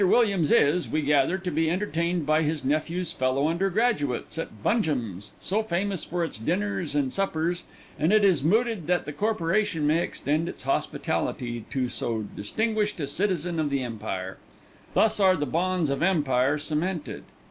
[0.03, 5.61] Williams is, we gather, to be entertained by his nephew's fellow undergraduates at Bungem's, so
[5.61, 7.65] famous for its dinners and suppers,
[7.99, 13.05] and it is mooted that the Corporation may extend its hospitality to so distinguished a
[13.05, 14.37] citizen of the Empire.
[14.95, 17.23] Thus are the bonds of Empire cemented.